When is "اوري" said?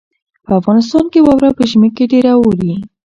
2.39-2.71